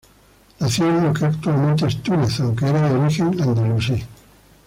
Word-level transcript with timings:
Nació 0.59 0.89
en 0.89 1.03
lo 1.03 1.13
que 1.13 1.25
actualmente 1.25 1.85
es 1.85 2.01
Túnez, 2.01 2.39
aunque 2.39 2.65
era 2.67 2.89
de 2.89 2.95
origen 2.95 3.39
andalusí. 3.39 4.03